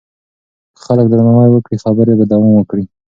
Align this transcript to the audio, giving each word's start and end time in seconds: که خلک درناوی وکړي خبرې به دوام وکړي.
که 0.75 0.79
خلک 0.85 1.05
درناوی 1.11 1.49
وکړي 1.51 1.77
خبرې 1.83 2.13
به 2.19 2.25
دوام 2.31 2.53
وکړي. 2.57 2.85